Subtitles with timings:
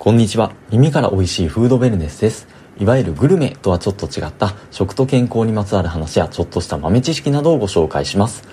[0.00, 0.52] こんにちは。
[0.70, 2.46] 耳から美味しいフードウェルネスです。
[2.78, 8.44] いわゆるグルメとはちょっと違った食と健康にまつわる話やちょっとした豆知識などをご紹介します。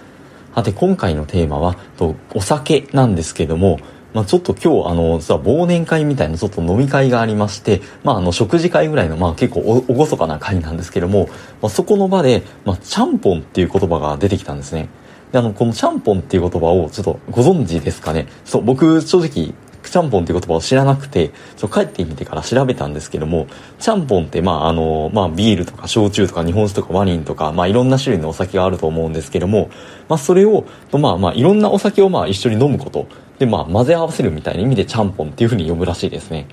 [0.56, 3.78] さて、今回のテーマは、とお酒なんですけども、
[4.16, 11.30] まあ、ちょっと今日、あの、実は忘年会みたいなちょっと飲み会がありまして、まあ、あの、食事会ぐらいの、まあ、結構お、おごそかな会なんですけども、
[11.62, 14.90] まあ、そこの場で、まあ、ちゃんぽんっていう言葉が出てきたんですね。
[15.32, 18.28] で、あの、このちゃんぽんっていう言葉をちょっとご存知ですかね？
[18.46, 19.54] そう、僕、正直、
[19.96, 23.48] ちゃんぽんっていう言葉を知らなくて、ちょ帰ってみてから調べたんですけども、
[23.80, 29.70] ちゃんぽんって、まあ、あの、まあ、ビールとか焼酎とか日本酒とかワインとか、まあ、いろんな種類のお酒があると思うんですけども、
[30.10, 33.08] まあ、それを、まあ、まあ、いろんなお酒をまあ、一緒に飲むこと。
[33.40, 36.48] で、まあ、混ぜ合わせるみたいな意味でちゃんぽんっていう風に呼ぶらしいですね。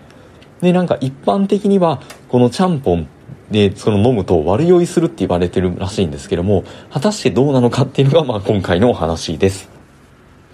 [0.60, 3.08] で、なんか一般的には、このちゃんぽん
[3.50, 9.68] で、その飲むと悪酔いするって言われてるらしいんですけども、果たしてどうなのかっていうのが、まあ、今回のお話です。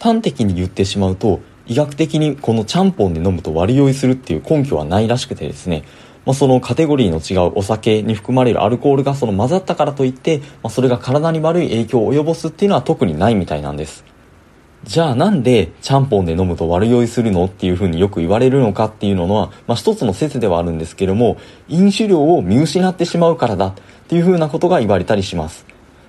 [0.00, 5.84] 端的に言ってしまうと、医学的にこのちゃんぽんで飲むと悪酔いするっていう根拠はないらしくてですね、
[6.24, 14.04] まあ、そのカテゴリーの違うお酒に含まれるアルコールがその混ざったからといって、まあ、それが体に悪い影響を及ぼすっていうのは特にないみたいなんです。
[14.84, 21.36] じゃあなんでちゃんぽんで飲むと悪酔いするのっていうふうによく言われるのかっていうのは、まあ、一つの説ではあるんですけども、
[21.68, 23.74] 飲酒量を見失ってしまうからだっ
[24.08, 25.66] ていうふうなことが言われたりします。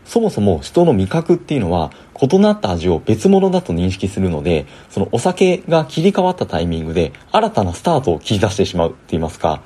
[0.10, 9.62] そもそも人の味覚っていうのは異なった味を別物だと認識するので、そのお酒が切り替わったタイミングで新たなスタートを切り出してしまうって言いますか、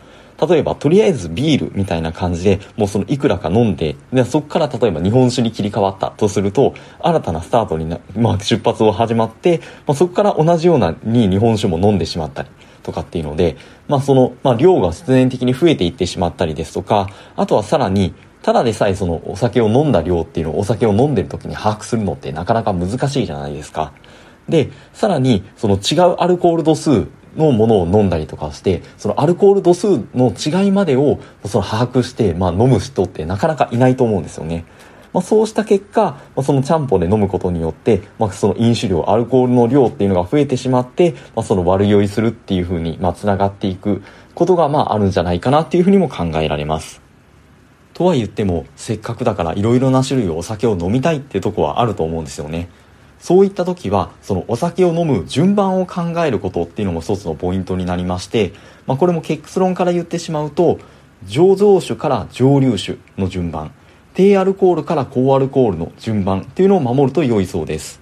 [0.46, 12.50] 例えばとりあえずビールみたいな感じでもうそのいくらか飲んで、でそこから例えば日本酒に切り替わったとすると、新たなスタートにな、まあ出発を始まって、まあ、そこから同じようなに日本酒も飲んでしまったり、
[12.84, 23.94] とかっていうので、まあその、まあ量が必然的に増えていってしまったりですとか、あとはさらに、ただでさえそのお酒を飲んだ量っていうのをお酒を飲んでる時に把握するのってなかなか難しいじゃないですか。
[24.50, 34.66] で、さらにその違うアルコール度数のものを飲んだりとかして、そのアルコール度数の違いまでをその把握して、まあ飲む人ってなかなかいないと思うんですよね。
[35.14, 47.02] まあ、そうした結果、まあ、そのちゃんぽんで飲むことによって、まあ、その飲酒量、アルコールの量っていうのが増えてしまって、まあ、その悪酔いするっていう風に、まあ、繋がっていくことが、まあ、あるんじゃないかなっていう風にも考えられます。
[47.94, 52.70] とは言っても、せっかくだから色々な種類をお酒を飲みたいってとこはあると思うんですよね。
[53.20, 58.52] そういった時は、そのお酒を飲む順番を考えることっていうのも一つのポイントになりまして、
[58.88, 60.80] まあ、これも結論から言ってしまうと、
[61.26, 63.72] 醸造酒から蒸留酒の順番、
[64.14, 68.00] 低アルコールから高アルコールの順番っていうのを守ると良いそうです。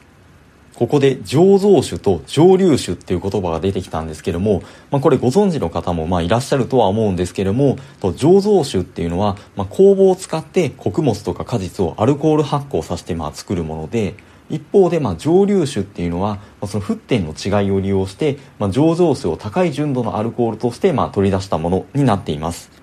[0.75, 14.15] ここで醸造酒と蒸留酒っていう言葉が出てきたんですけども、まあ、これご存知の方もまあいらっしゃるとは思うんですけども、と醸造酒っていうのは、まあ、酵母を使って穀物とか果実をアルコール発酵させてまあ作るもので、
[14.49, 22.80] 一方でまあ蒸留酒っていうのは、まあ、その沸点の違いを利用して、まあ、醸造酒を高い純度のアルコールとしてまあ取り出したものになっています。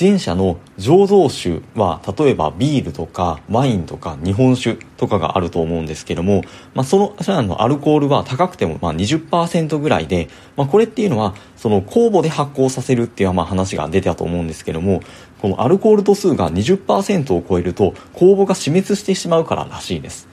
[0.00, 6.40] 前者の醸造酒は例えばビールとかワインとか日本酒とかがあると思うんですけども、
[6.72, 15.02] まあ、そのそのアルコールは高くてもまあ20%ぐらいで、まあ、これっていうのはその酵母で発酵させるっていうまあ話が出てたと思うんですけども
[15.42, 20.30] このアルコール度数が20%を超えると酵母が死滅してしまうかららしいです。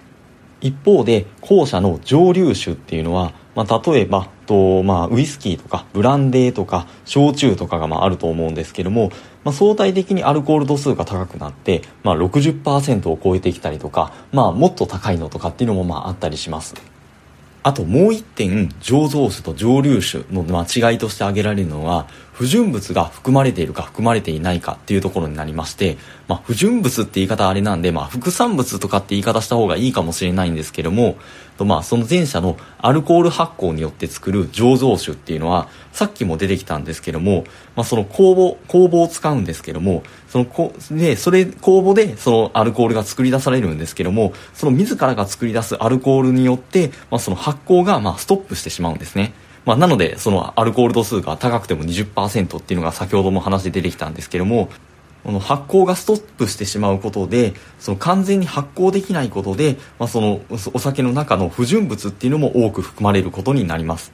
[0.59, 9.11] 一方で後者の蒸留酒っていうのは、まあ、例えばと、まあ、ウイスキーとかブランデーとか焼酎とかがまああると思うんですけども、
[9.47, 16.75] まあ、相対的にアルコール度数が高くなって、まあ、60%を超えてきたりとか、まあ、もっと高いのとかっていうのもまああったりします。
[17.63, 31.17] あともう一点醸造酒と蒸留酒の間違いとして挙げられるのは不純物が含まれているか含まれていないかっていうところになりまして、まあ、不純物って言い方あれなんで、まあ、副産物とかって言い方した方がいいかもしれないんですけども、
[31.57, 37.45] とまあ、その前者のアルコール発酵によって作る醸造酒っていうのは、さっきも出てきたんですけども、
[37.75, 49.33] まあ、その酵母、酵母を使うんですけども、そのこ、で、それ、酵母でそのアルコールが作り出されるんですけども、その自らが作り出すアルコールによって、まあ、その発酵がまあストップしてしまうんですね。
[49.67, 54.69] まあ、なので、そのアルコール度数が高くても20%っていうのが先ほども話で出てきたんですけども、
[55.25, 64.13] この発酵がストップしてしまうことで、その完全に発酵できないことで、まあ、そのお酒の中の不純物っていうのも多く含まれることになります。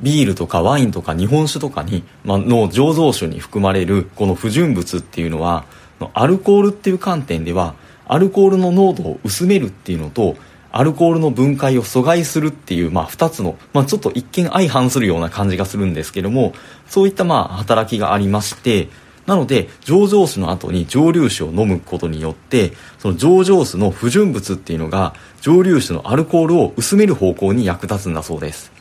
[0.00, 5.66] ビールとかワインとか日本酒とかに、まあ、の醸造酒に含まれるこの不純物っていうのは、
[6.14, 7.74] アルコールっていう観点では、
[8.06, 10.36] アルコールの濃度を薄めるっていうのと、
[10.76, 16.52] アルコールの分解を阻害するっていう、まあ、2つの、まあ、ちょっと一見相反するような感じがするんですけども、
[16.88, 18.88] そういったまあ、働きがありまして、
[19.26, 28.72] なので、醸造酒の後に蒸留酒を飲むことによって、その醸造酒の不純物っていうのが、蒸留酒のアルコールを薄める方向に役立つんだそうです。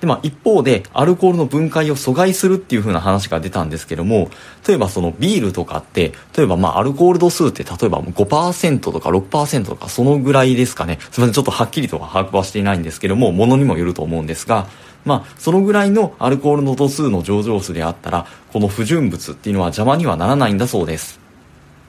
[0.00, 4.30] で、まあ、一方で、アルコールの分解を阻害するっていう風な話が出たんですけども、
[4.66, 10.98] 例えばそのビールとかって、例えばまあ、アルコール度数って、例えば5%とか6%とか、そのぐらいですかね。
[11.10, 14.66] すみません、ちょっとはっきりとは把握はしていないんですけども、ものにもよると思うんですが、
[15.06, 21.25] まあ、そのぐらいのアルコールの度数の上場数であったら、この不純物っていうのは邪魔にはならないんだそうです。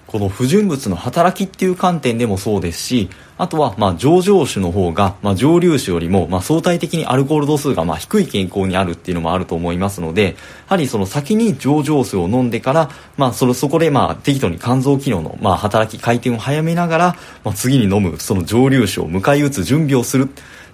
[0.07, 10.33] この不純物の働きっていう観点でもそうですし、あとは、まあ、上場種の方が、まあ、上流種よりも、まあ、相対的にアルコール度数が、まあ、低い傾向にあるっていうのもあると思いますので、や
[10.68, 20.27] はりその先に上場数を飲んでから、まあ、その、そこで、まあ、適度に肝臓機能の、まあ、働き、回転を早めながら、まあ、次に飲む、その上流種を迎え撃つ準備をするっ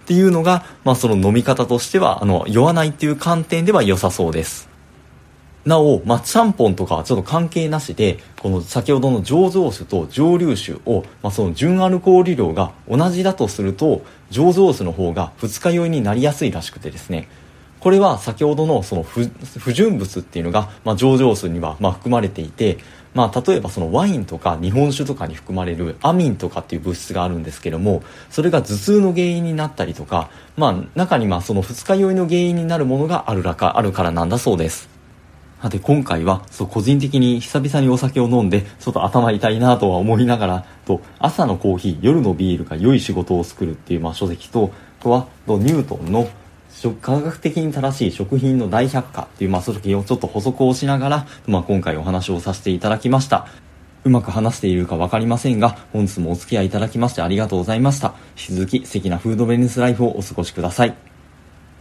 [0.06, 4.73] ていうのが、まあ、その飲み方としては、あの、酔わないっていう観点では良さそうです。
[5.66, 17.30] なお、まあ、ちゃんぽんとかはちょっと関係なしで、この先ほどの醸造酒と蒸留酒を、まあ、その純アルコール量が同じだとすると、醸造酒の方が二日酔いになりやすいらしくてですね、
[17.80, 22.78] これは先ほどのその不純物っていうのが、まあ、醸造酒にはま含まれていて、
[23.14, 34.93] まあ、例えばそのワインとか日本酒とかに含まれるアミンとかっていう物質があるんですけどもそれが頭痛の原因になったりとか、まあ、中にまあその二日酔いの原因になるものがあるらかあるからなんだそうです。
[35.64, 46.28] さて今回は、そう、個人的に久々にお酒を飲んで、ちょっと頭痛いなとは思いながら、と、朝のコーヒー、夜のビールが良い仕事を作るっていう、まあ、書籍と、あとは、とニュートンの、
[47.00, 53.48] 科学的に正しい食品の大百科っていう、まあ、書籍をちょっと補足をしながら、まあ、今回お話をさせていただきました。
[54.04, 58.16] うまく話しているか分かりませんが、本日もお付き合いいただきましてありがとうございました。
[58.32, 61.13] 引き続き素敵なフードベネスライフをお過ごしください。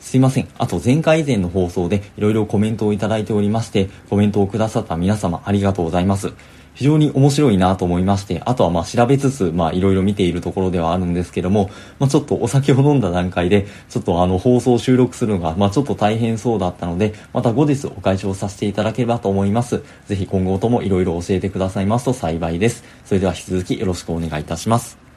[0.02, 0.48] すいません。
[0.58, 6.32] あと前回以前の放送でいろいろコメントをいただいておりまして、コメントをくださった皆様ありがとうございます。
[6.74, 19.82] 非常に面白いなと思いまして、あとはまあ調べつつ、まあいろいろ見ているところではあるんですけども、まあちょっとお酒を飲んだ段階で、ちょっとあの放送収録するのが、まあちょっと大変そうだったので、また後日お解消させていただければと思います。
[20.06, 22.84] ぜひ今後ともいろいろ教えてくださいますと幸いです。
[23.04, 25.12] それでは引き続きよろしくお願いいたします。